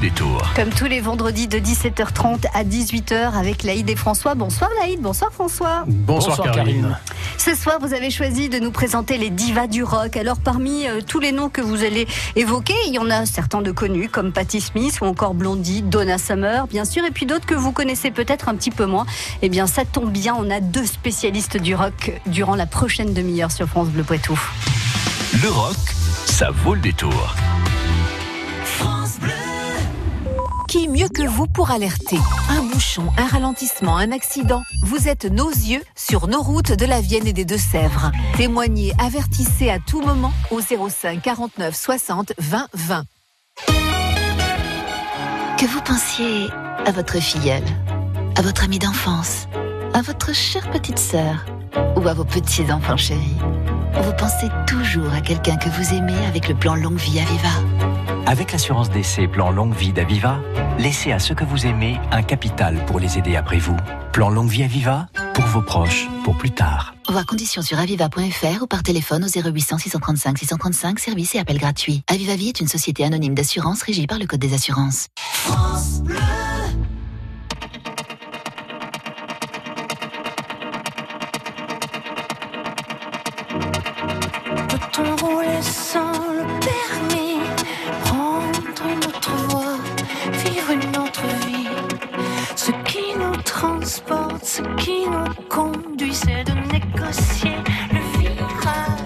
[0.00, 0.42] le détour.
[0.54, 4.34] Comme tous les vendredis de 17h30 à 18h avec Laïd et François.
[4.34, 5.84] Bonsoir Laïd, bonsoir François.
[5.86, 6.96] Bonsoir, Karine.
[7.36, 10.16] Ce soir, vous avez choisi de nous présenter les divas du rock.
[10.16, 12.06] Alors, parmi euh, tous les noms que vous allez
[12.36, 16.18] évoquer, il y en a certains de connus comme Patti Smith ou encore Blondie, Donna
[16.18, 19.06] Summer, bien sûr, et puis d'autres que vous connaissez peut-être un petit peu moins.
[19.42, 23.52] Eh bien, ça tombe bien, on a deux spécialistes du rock durant la prochaine demi-heure
[23.52, 24.38] sur France Bleu Poitou.
[25.42, 25.76] Le rock,
[26.26, 27.34] ça vaut le détour.
[30.68, 32.18] Qui mieux que vous pour alerter
[32.50, 34.62] Un bouchon, un ralentissement, un accident.
[34.82, 38.12] Vous êtes nos yeux sur nos routes de la Vienne et des Deux-Sèvres.
[38.36, 43.04] Témoignez, avertissez à tout moment au 05 49 60 20 20.
[45.56, 46.48] Que vous pensiez
[46.84, 47.64] à votre filleule,
[48.36, 49.48] à votre amie d'enfance,
[49.94, 51.46] à votre chère petite sœur
[51.96, 53.38] ou à vos petits-enfants chéris,
[54.02, 57.77] vous pensez toujours à quelqu'un que vous aimez avec le plan Longue Vie Aviva.
[58.28, 60.38] Avec l'assurance d'essai Plan Longue Vie d'Aviva,
[60.78, 63.76] laissez à ceux que vous aimez un capital pour les aider après vous.
[64.12, 66.94] Plan Longue Vie Aviva, pour vos proches, pour plus tard.
[67.08, 72.02] Voir conditions sur aviva.fr ou par téléphone au 0800 635 635, service et appel gratuit.
[72.06, 75.06] Aviva Vie est une société anonyme d'assurance régie par le Code des assurances.
[84.68, 87.27] Peut-on rouler sans le permis?
[93.42, 97.56] Transporte, ce qui nous conduit, c'est de négocier
[97.92, 98.97] le virage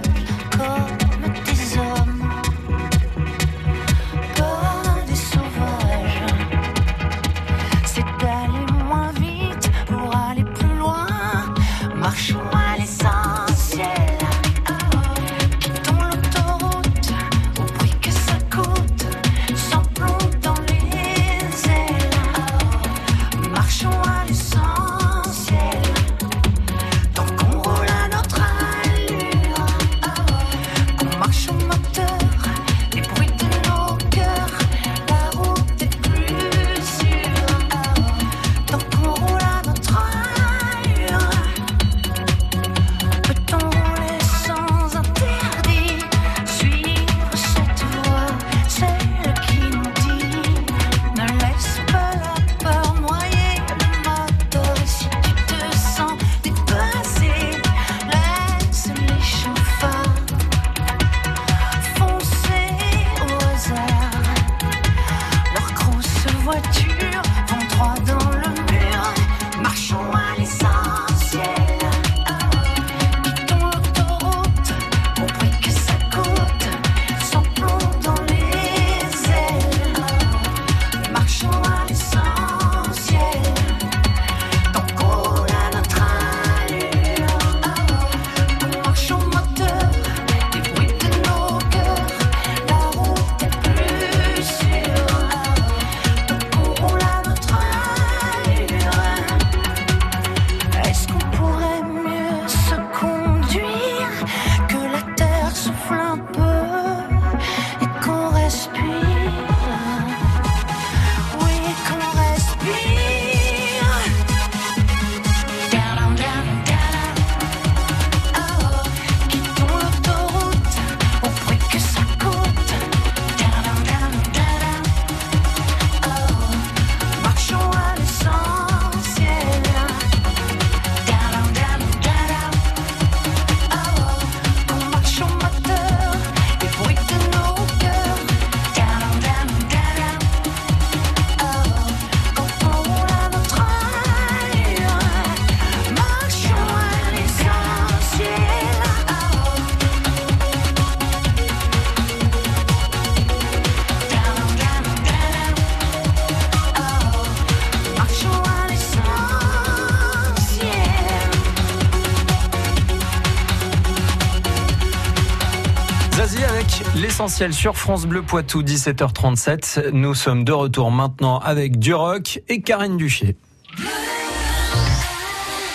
[167.23, 169.91] l'essentiel sur France Bleu Poitou, 17h37.
[169.93, 173.37] Nous sommes de retour maintenant avec du rock et Karine Duché.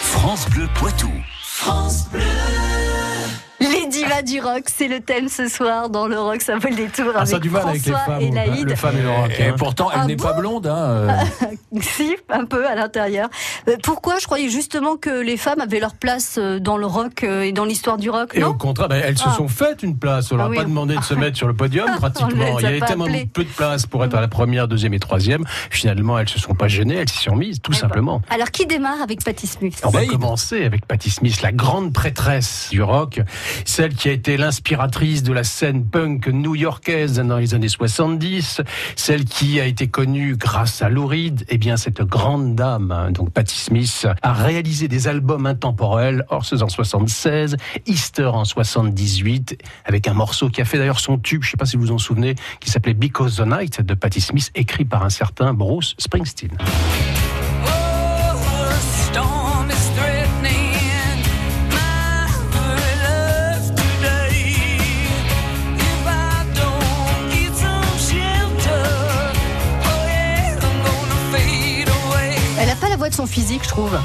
[0.01, 1.09] France Bleu Poitou.
[1.63, 1.67] Les
[2.17, 2.46] divas
[4.25, 7.19] Du rock, c'est le thème ce soir dans le rock, ça vaut le détour Ah,
[7.19, 8.69] avec ça a du mal avec les François femmes, et pas Laïd.
[8.69, 9.31] et le rock.
[9.39, 9.55] Et hein.
[9.57, 10.67] pourtant, elle Ah n'est bon pas blonde.
[10.67, 11.07] Hein, euh.
[11.81, 13.29] Si, un peu à l'intérieur.
[13.67, 17.23] Euh, Pourquoi Je croyais justement que les femmes avaient leur place euh, dans le rock
[17.23, 19.33] et dans l'histoire du rock, Et au non contraire, ben, elles se Ah.
[19.37, 20.31] sont faites une place.
[20.31, 20.57] On leur Ah a oui.
[20.57, 22.57] pas demandé de se mettre sur le podium, pratiquement.
[22.57, 25.43] Il y avait tellement peu de place pour être à la première, deuxième et troisième.
[25.69, 28.21] Finalement, elles se sont pas gênées, elles s'y sont mises, tout simplement.
[28.29, 29.79] Alors qui démarre avec Patti Smith?
[29.83, 33.21] On va commencer avec Patti Smith, la grande prêtresse du rock,
[33.65, 38.61] celle qui a été l'inspiratrice de la scène punk new-yorkaise dans les années 70,
[38.95, 41.45] celle qui a été connue grâce à Lou Reed.
[41.49, 46.61] Eh bien, cette grande dame, hein, donc Patti Smith, a réalisé des albums intemporels, Horses
[46.61, 51.47] en 76, Easter en 78, avec un morceau qui a fait d'ailleurs son tube, je
[51.47, 54.21] ne sais pas si vous vous en souvenez, qui s'appelait Because the Night de Patti
[54.21, 56.57] Smith, écrit par un certain Bruce Springsteen.
[59.07, 59.56] storm
[73.09, 73.97] de son physique, je trouve.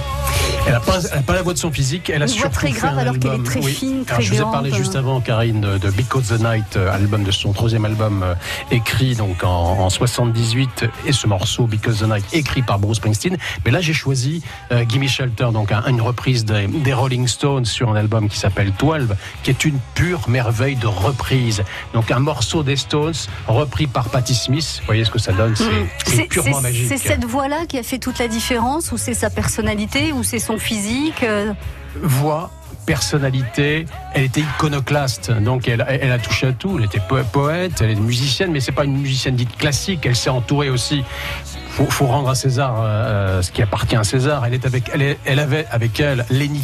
[0.65, 2.75] Elle n'a pas, pas la voix de son physique, elle a Une voix très fait
[2.79, 3.73] grave un alors qu'elle est très oui.
[3.73, 4.53] fine, Alors, très je vous ai grande.
[4.53, 8.35] parlé juste avant, Karine, de, Because the Night, euh, album de son troisième album euh,
[8.71, 9.49] écrit donc en,
[9.81, 13.37] en 78, et ce morceau Because the Night écrit par Bruce Springsteen.
[13.65, 17.65] Mais là, j'ai choisi euh, Gimme Shelter, donc un- une reprise des, des Rolling Stones
[17.65, 19.09] sur un album qui s'appelle 12,
[19.43, 21.65] qui est une pure merveille de reprise.
[21.93, 23.15] Donc un morceau des Stones
[23.49, 24.77] repris par Patti Smith.
[24.81, 26.87] Vous voyez ce que ça donne C'est C'est purement magique.
[26.89, 30.39] c'est cette voix-là qui a fait toute la différence, ou c'est sa personnalité, ou c'est
[30.39, 31.53] son physique euh,
[32.01, 32.51] voix,
[32.87, 36.77] personnalité, elle était iconoclaste, donc elle, a touché à tout.
[36.79, 40.05] Elle était po- poète, elle est musicienne, mais c'est pas une musicienne dite classique.
[40.05, 41.05] Elle s'est entourée aussi.
[41.71, 44.45] Faut, faut rendre à César euh, ce qui appartient à César.
[44.45, 44.91] Elle est avec,
[45.25, 46.63] elle, avait avec elle Lenny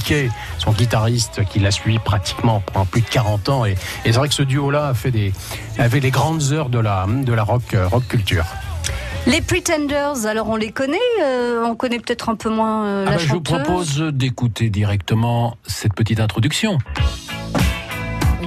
[0.59, 3.65] son guitariste, qui l'a suivi pratiquement pendant plus de 40 ans.
[3.65, 3.77] Et, et
[4.13, 5.33] c'est vrai que ce duo-là a fait des,
[5.79, 8.45] avait les grandes heures de la, de la rock, euh, rock culture.
[9.29, 13.11] Les Pretenders, alors on les connaît, euh, on connaît peut-être un peu moins euh, Ah
[13.11, 13.63] la bah, je vous chanteuse.
[13.65, 16.79] propose d'écouter directement cette petite introduction.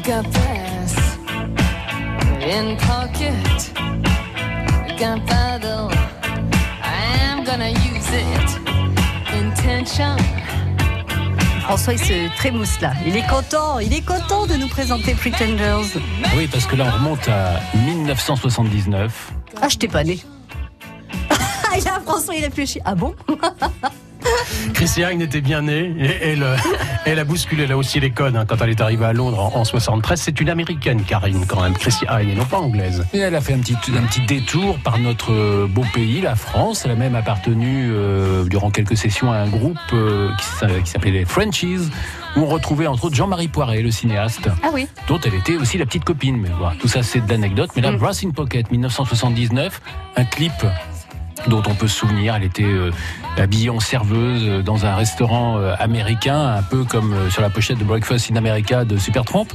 [0.04, 0.40] Gunpowder
[2.44, 3.74] in pocket.
[5.00, 5.96] Gunpowder,
[6.84, 8.60] I'm gonna use it.
[9.32, 10.16] Intention.
[11.62, 12.94] François, il se trémousse là.
[13.06, 15.86] Il est content, il est content de nous présenter Pretenders.
[16.36, 19.32] Oui, parce que là, on remonte à 1979.
[19.62, 20.20] Ah, je t'ai pas né.
[21.74, 22.80] Ah, là, François, il réfléchit.
[22.86, 23.16] Ah bon
[24.76, 26.56] Chrissy Hine était bien née et elle, euh,
[27.06, 29.60] elle a bousculé là aussi les codes hein, quand elle est arrivée à Londres en,
[29.60, 30.20] en 73.
[30.22, 33.04] C'est une américaine, Karine, quand même, Chrissy Hine, et non pas anglaise.
[33.14, 36.36] Et elle a fait un petit, un petit détour par notre euh, beau pays, la
[36.36, 36.84] France.
[36.86, 40.90] Elle a même appartenu euh, durant quelques sessions à un groupe euh, qui s'a- qui
[40.90, 41.78] s'appelait les Frenchies,
[42.36, 44.88] où on retrouvait entre autres Jean-Marie Poiret, le cinéaste, Ah oui.
[45.08, 46.38] dont elle était aussi la petite copine.
[46.38, 47.72] Mais voilà, tout ça c'est de l'anecdote.
[47.76, 47.98] Mais là, Mm.
[47.98, 49.82] Brass in Pocket, 1979,
[50.16, 50.54] un clip
[51.48, 52.36] dont on peut se souvenir.
[52.36, 52.92] Elle était euh,
[53.38, 57.50] habillée en serveuse euh, dans un restaurant euh, américain, un peu comme euh, sur la
[57.50, 59.48] pochette de Breakfast in America de Supertramp.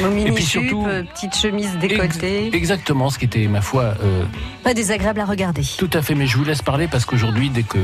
[0.00, 2.54] Mon mini puis surtout- petite chemise décolletée.
[2.54, 3.94] Exactement, ce qui était, ma foi,
[4.64, 5.62] Pas désagréable à regarder.
[5.78, 7.78] Tout à fait, mais je vous laisse parler parce qu'aujourd'hui, dès que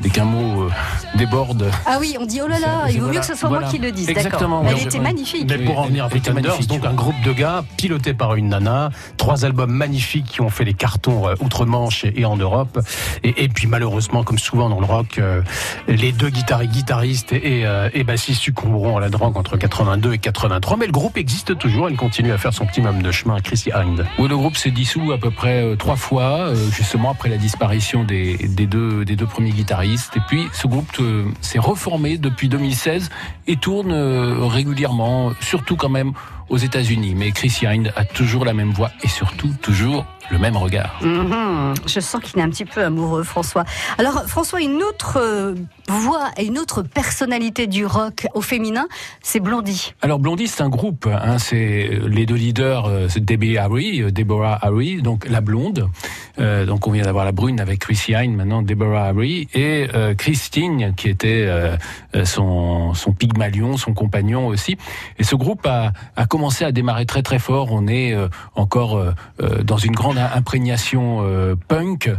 [0.00, 0.70] dès qu'un mot euh,
[1.16, 3.48] déborde, Ah oui, on dit oh là là, il vaut voilà, mieux que ce soit
[3.48, 3.64] voilà.
[3.66, 4.08] moi qui le dise.
[4.08, 4.74] Exactement, D'accord.
[4.76, 5.04] oui, Elle était oui.
[5.04, 5.46] magnifique.
[5.48, 6.68] Mais pour en revenir à magnifique.
[6.68, 10.64] donc un groupe de gars piloté par une nana, trois albums magnifiques qui ont fait
[10.64, 12.78] les cartons euh, outre-Manche et, et en Europe.
[13.22, 15.42] Et, et puis malheureusement, comme souvent dans le rock, euh,
[15.88, 20.18] les deux guitaristes, guitaristes et, euh, et bassistes succomberont à la drogue entre 82 et
[20.18, 20.76] 83.
[20.76, 23.70] Mais le groupe existe toujours, il continue à faire son petit même de chemin, Chrissy
[23.72, 24.04] Hind.
[24.18, 27.36] où le groupe s'est dissous à peu près euh, trois fois, euh, justement après la
[27.38, 29.85] disparition des, des deux des deux premiers guitaristes.
[29.94, 33.10] Et puis ce groupe euh, s'est reformé depuis 2016
[33.46, 36.12] et tourne euh, régulièrement, surtout quand même
[36.48, 37.14] aux États-Unis.
[37.16, 40.98] Mais Chris Hind a toujours la même voix et surtout toujours le même regard.
[41.02, 41.74] Mhm.
[41.86, 43.64] Je sens qu'il est un petit peu amoureux, François.
[43.98, 45.54] Alors, François, une autre euh,
[45.88, 48.86] voix et une autre personnalité du rock au féminin,
[49.22, 49.94] c'est Blondie.
[50.02, 51.06] Alors Blondie, c'est un groupe.
[51.06, 55.88] Hein, c'est les deux leaders, euh, c'est Debbie Harry, euh, Deborah Harry, donc la blonde.
[56.38, 60.14] Euh, donc on vient d'avoir la brune avec Chrissy Hine, maintenant Deborah Harry et euh,
[60.14, 61.76] Christine qui était euh,
[62.14, 64.76] euh, son son Pygmalion, son compagnon aussi.
[65.18, 67.68] Et ce groupe a, a commencé à démarrer très très fort.
[67.72, 69.12] On est euh, encore euh,
[69.42, 71.24] euh, dans une grande imprégnation
[71.68, 72.10] punk,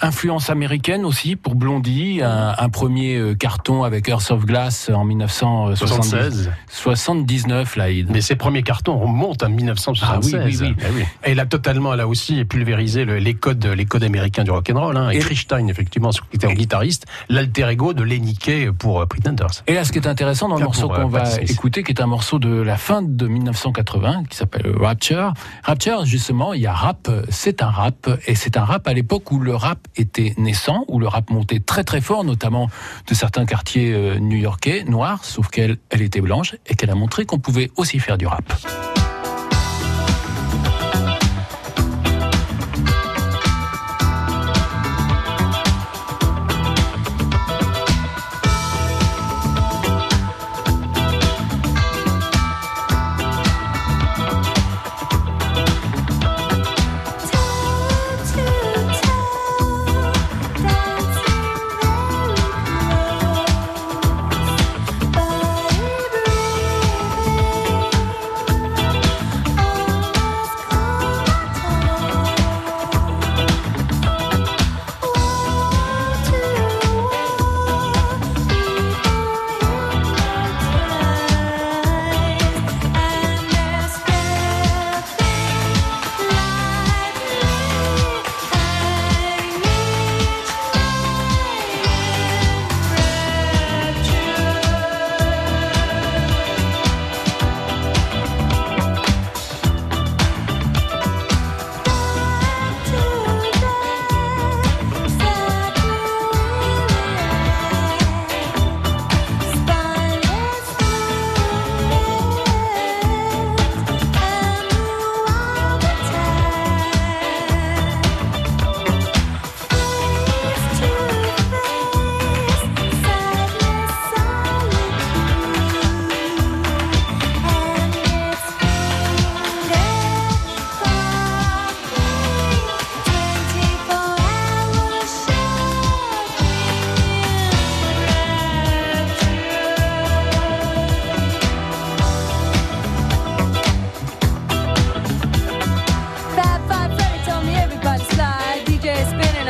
[0.00, 2.22] influence américaine aussi pour Blondie.
[2.22, 5.88] Un, un premier carton avec Earth of Glass en 1976.
[5.88, 6.50] 76.
[6.68, 10.62] 79, là, il- Mais ses premiers cartons remontent à 1976.
[10.62, 11.04] Ah oui, oui, oui.
[11.24, 14.96] Et il a totalement, là aussi, pulvérisé le- les codes, les codes américains du rock'n'roll.
[14.96, 15.10] Hein.
[15.10, 19.62] Et, Et- effectivement, qui était un guitariste, l'alter ego de Lenny Kay pour Pretenders.
[19.68, 22.06] Et là, ce qui est intéressant dans le morceau qu'on va écouter, qui est un
[22.06, 25.34] morceau de la fin de de 1980 qui s'appelle Rapture.
[25.62, 29.30] Rapture, justement, il y a rap, c'est un rap, et c'est un rap à l'époque
[29.30, 32.68] où le rap était naissant, où le rap montait très très fort, notamment
[33.06, 37.26] de certains quartiers euh, new-yorkais, noirs, sauf qu'elle elle était blanche, et qu'elle a montré
[37.26, 38.44] qu'on pouvait aussi faire du rap.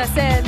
[0.01, 0.40] hacer.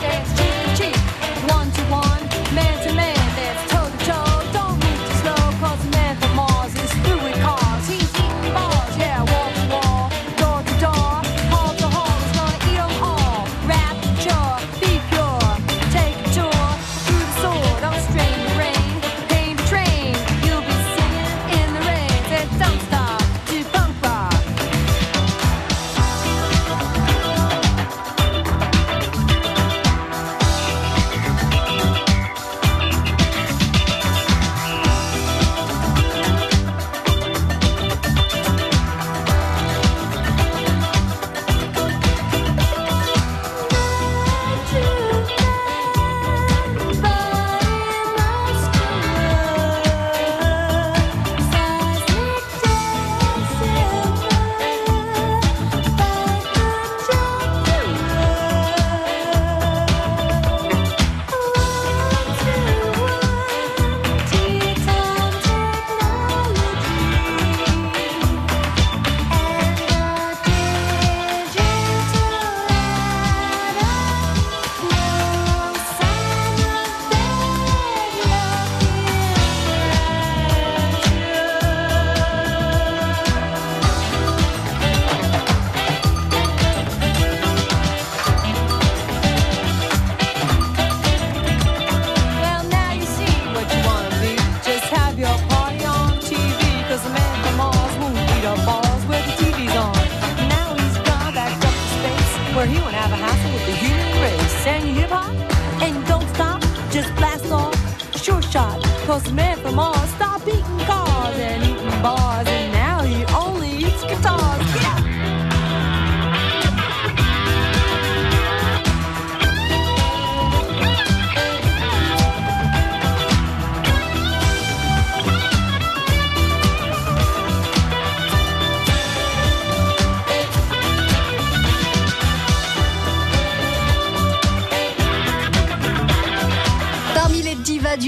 [0.00, 0.39] Thursday.
[109.28, 109.56] Man.
[109.56, 109.59] Smith.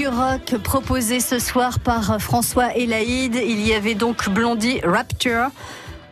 [0.07, 5.49] Rock proposées ce soir par François Elaïd, il y avait donc Blondie Rapture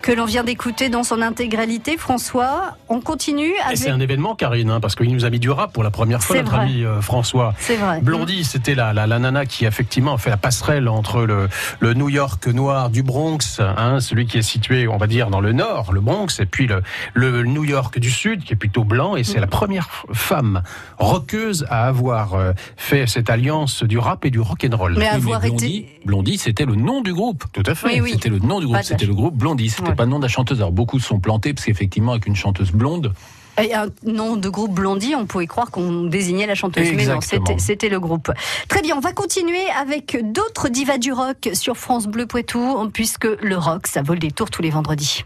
[0.02, 1.98] que l'on vient d'écouter dans son intégralité.
[1.98, 3.78] François, on continue Et avec...
[3.78, 6.22] c'est un événement, Karine, hein, parce qu'il nous a mis du rap pour la première
[6.24, 6.66] fois, C'est notre vrai.
[6.66, 7.54] ami euh, François.
[7.60, 8.02] C'est vrai.
[8.02, 11.48] Blondie, c'était la, la, la nana qui effectivement a fait la passerelle entre le,
[11.80, 15.42] le New York noir du Bronx, hein, celui qui est situé, on va dire, dans
[15.42, 16.82] le nord, le Bronx, et puis le,
[17.14, 20.64] le New York du sud, qui est plutôt blanc, et c'est la première femme
[20.98, 24.94] rockeuse à avoir euh, fait cette alliance du rap et du rock and roll.
[24.98, 26.00] Mais Oui, avoir Blondie, été...
[26.06, 27.44] Blondie, c'était le nom du groupe.
[27.54, 27.88] Tout à fait.
[27.88, 28.12] Oui, oui.
[28.14, 29.96] C'était le nom du groupe, c'était le groupe Blondie, c'était Ouais.
[29.98, 30.60] pas le nom de la chanteuse.
[30.60, 33.14] Alors beaucoup se sont plantés parce qu'effectivement avec une chanteuse blonde,
[33.62, 36.88] Et un nom de groupe Blondie, on pouvait croire qu'on désignait la chanteuse.
[36.96, 38.32] Mais non, c'était- c'était le groupe.
[38.70, 43.26] Très bien, on va continuer avec d'autres divas du rock sur France Bleu Poitou, puisque
[43.42, 45.26] le rock, ça vole des tours tous les vendredis.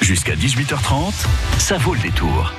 [0.00, 1.26] Jusqu'à 18h30,
[1.58, 2.52] ça vaut le détour.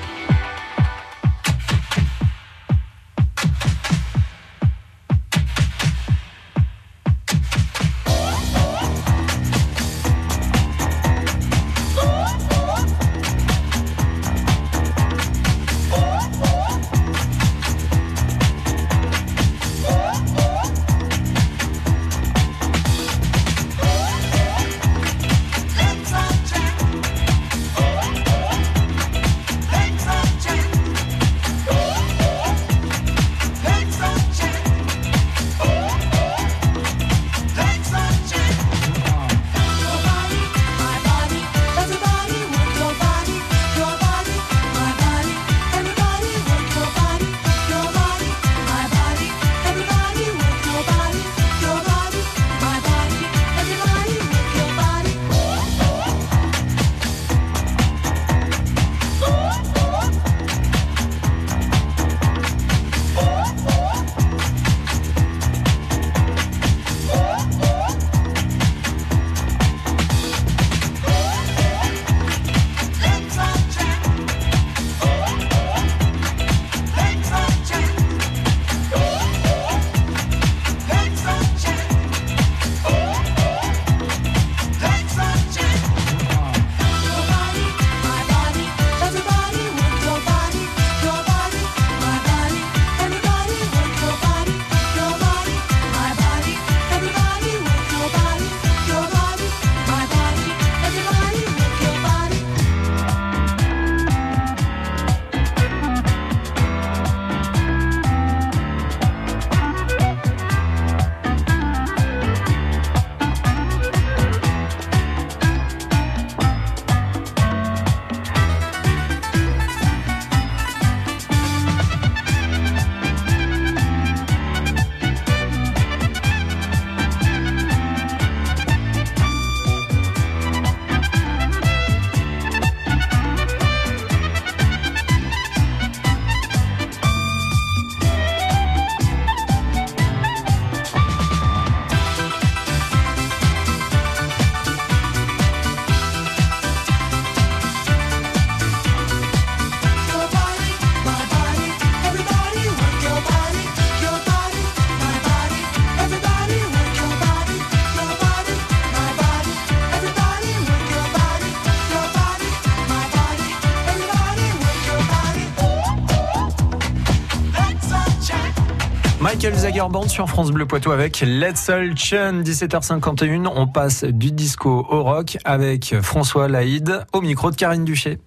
[169.68, 173.52] Zagerband sur France Bleu Poitou avec Let's All Chun, 17h51.
[173.54, 178.18] On passe du disco au rock avec François Laïd au micro de Karine Duché.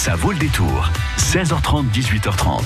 [0.00, 0.88] Ça vaut le détour.
[1.18, 2.62] 16h30, 18h30.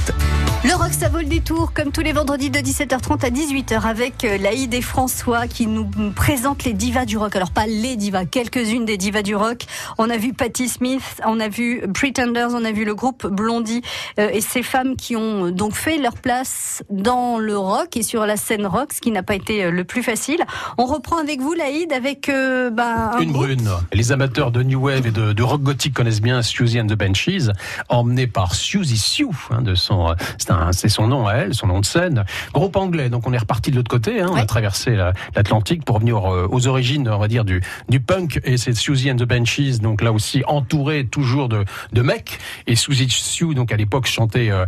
[0.64, 4.24] Le rock, ça vaut le détour, comme tous les vendredis de 17h30 à 18h, avec
[4.24, 7.34] euh, Laïd et François qui nous présentent les divas du rock.
[7.34, 9.64] Alors, pas les divas, quelques-unes des divas du rock.
[9.98, 13.82] On a vu Patti Smith, on a vu Pretenders, on a vu le groupe Blondie
[14.20, 18.02] euh, et ces femmes qui ont euh, donc fait leur place dans le rock et
[18.04, 20.44] sur la scène rock, ce qui n'a pas été le plus facile.
[20.78, 23.68] On reprend avec vous, Laïd, avec euh, bah, un Une groupe- brune.
[23.92, 26.94] Les amateurs de New Wave et de, de rock gothique connaissent bien Susie and the
[27.24, 27.48] Benchies,
[27.88, 31.54] emmenée par Susie Sue, hein, de son, euh, c'est un- c'est son nom à elle,
[31.54, 32.24] son nom de scène.
[32.52, 35.84] Groupe anglais, donc on est reparti de l'autre côté, hein, on a traversé la- l'Atlantique
[35.84, 39.16] pour venir euh, aux origines, on va dire, du, du punk, et c'est Susie and
[39.16, 43.76] the Benchies, donc là aussi entouré toujours de, de mecs, et Susie Sue, donc à
[43.76, 44.66] l'époque chantait euh,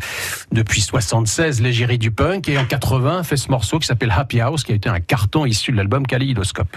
[0.53, 4.65] depuis 76 l'égérie du punk, et en 80 fait ce morceau qui s'appelle Happy House,
[4.65, 6.77] qui a été un carton issu de l'album Kaleidoscope.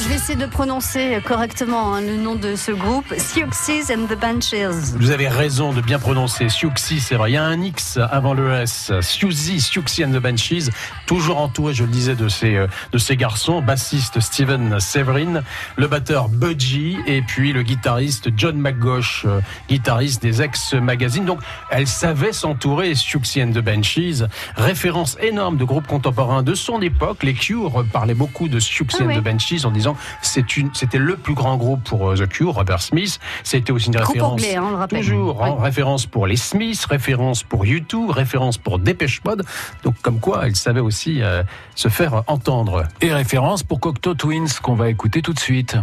[0.00, 3.12] Je vais essayer de prononcer correctement hein, le nom de ce groupe.
[3.16, 4.54] Siouxsies and the Benches.
[4.96, 7.30] Vous avez raison de bien prononcer Siouxsie, c'est vrai.
[7.30, 8.92] Il y a un X avant le S.
[9.00, 10.70] Siouxsie, Siouxsie and the Banshees,
[11.06, 13.60] toujours entouré, je le disais, de ces, euh, de ces garçons.
[13.60, 15.42] Bassiste Steven Severin,
[15.76, 21.24] le batteur Budgie et puis le guitariste John McGosh, euh, guitariste des ex-magazines.
[21.24, 24.24] Donc, elle savait s'entourer, Siouxsie and the Banshees.
[24.56, 27.22] Référence énorme de groupes contemporains de son époque.
[27.22, 29.16] Les Cure parlaient beaucoup de Siouxsie Ah and oui.
[29.18, 32.54] the Banshees en disant c'est une, c'était le plus grand groupe pour euh, The Cure,
[32.54, 33.18] Robert Smith.
[33.42, 34.32] C'était aussi une Groupe référence.
[34.32, 35.00] anglais, hein, on le rappelle.
[35.00, 39.44] Toujours, hein, référence pour les Smiths, référence pour U2, référence pour Dépêche Mode.
[39.84, 41.42] Donc, comme quoi, elle savait aussi euh,
[41.74, 42.84] se faire entendre.
[43.00, 45.76] Et référence pour Cocteau Twins qu'on va écouter tout de suite.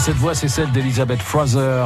[0.00, 1.84] Cette voix, c'est celle d'Elizabeth Fraser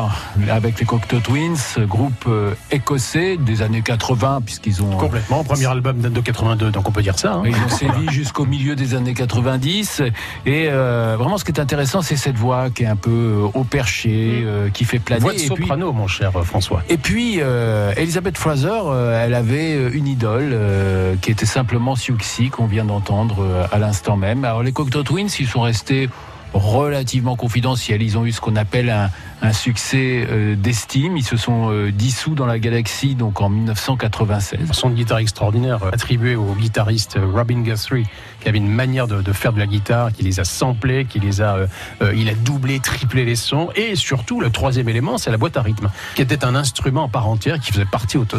[0.48, 5.42] avec les Cocteau Twins, groupe euh, écossais des années 80 puisqu'ils ont Complètement.
[5.42, 7.32] Premier album date de 82, donc on peut dire ça.
[7.34, 7.42] hein.
[7.44, 10.02] ils ont sévi jusqu'au milieu des années 90
[10.46, 13.48] et euh, vraiment ce qui est intéressant c'est cette voix qui est un peu euh,
[13.52, 16.82] au perché, euh, qui fait planer Voix de et puis- soprano, mon cher euh, François.
[16.88, 21.96] et puis, euh, Elizabeth Fraser, euh, elle avait euh, une idole euh, qui était simplement
[21.96, 24.44] Siouxsie, qu'on vient d'entendre euh, à l'instant même.
[24.44, 26.08] Alors, les Cocteau Twins, ils sont restés
[26.54, 28.02] relativement confidentiels.
[28.02, 29.10] Ils ont eu ce qu'on appelle un,
[29.42, 31.16] un succès euh, d'estime.
[31.16, 34.72] Ils se sont euh, dissous dans la galaxie donc en 1996.
[34.72, 38.06] Son de guitare extraordinaire, euh, attribué au guitariste Robin Guthrie,
[38.40, 41.18] qui avait une manière de, de faire de la guitare, qui les a samplés, qui
[41.20, 41.56] les a,
[42.02, 45.56] euh, il a doublé, triplé les sons, et surtout le troisième élément, c'est la boîte
[45.56, 48.36] à rythme, qui était un instrument à part entière, qui faisait partie auto-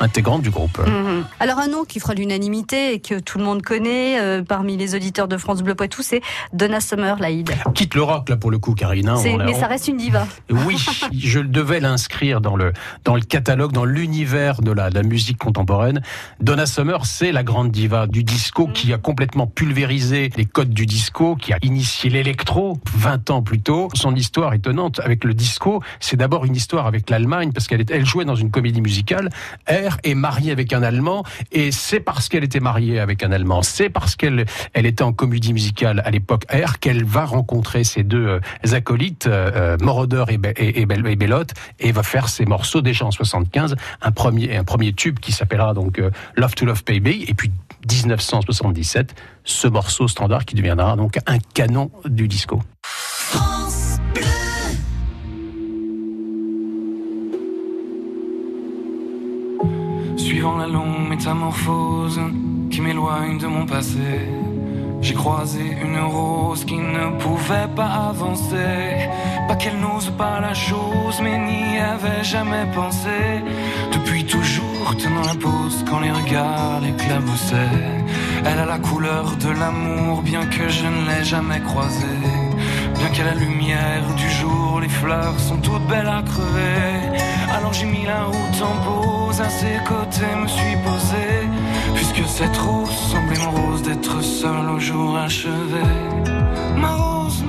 [0.00, 0.78] intégrante du groupe.
[0.86, 1.24] Mhm.
[1.40, 4.94] Alors un nom qui fera l'unanimité et que tout le monde connaît euh, parmi les
[4.94, 6.20] auditeurs de France Bleu Poitou, c'est
[6.52, 7.50] Donna Summer, Laïd.
[7.74, 9.08] Quitte le rock là pour le coup, Karine.
[9.08, 10.26] hein, C'est- on a- mais on- ça reste une diva.
[10.50, 10.76] Oui,
[11.12, 12.72] je devais l'inscrire dans le,
[13.04, 16.02] dans le catalogue, dans l'univers de la, la musique contemporaine.
[16.40, 20.86] Donna Summer, c'est la grande diva du disco qui a complètement pulvérisé les codes du
[20.86, 23.88] disco, qui a initié l'électro 20 ans plus tôt.
[23.94, 28.06] Son histoire étonnante avec le disco, c'est d'abord une histoire avec l'Allemagne parce qu'elle elle
[28.06, 29.28] jouait dans une comédie musicale.
[29.68, 33.62] R est mariée avec un Allemand et c'est parce qu'elle était mariée avec un Allemand,
[33.62, 38.02] c'est parce qu'elle elle était en comédie musicale à l'époque R qu'elle va rencontrer ces
[38.02, 38.40] deux euh,
[38.72, 42.80] acolytes, euh, euh, Moroder et, Et, et, Bel- et Bellotte, et va faire ces morceaux
[42.80, 46.82] déjà en 75, un premier, un premier tube qui s'appellera donc euh, Love to Love
[46.84, 47.50] Baby, et puis
[47.90, 52.62] 1977, ce morceau standard qui deviendra donc un canon du disco.
[60.16, 62.20] Suivant la longue métamorphose
[62.70, 63.98] qui m'éloigne de mon passé,
[65.00, 69.08] j'ai croisé une rose qui ne pouvait pas avancer.
[69.48, 73.42] Pas qu'elle n'ose pas la chose, mais n'y avait jamais pensé.
[73.92, 77.88] Depuis toujours tenant la pose quand les regards l'éclaboussaient.
[78.44, 82.24] Elle a la couleur de l'amour, bien que je ne l'ai jamais croisée.
[82.98, 87.22] Bien qu'à la lumière du jour, les fleurs sont toutes belles à crever.
[87.56, 91.26] Alors j'ai mis la route en pause, à ses côtés me suis posé.
[91.94, 95.86] Puisque cette rose semblait mon rose d'être seul au jour achevé.
[96.76, 97.42] Ma rose,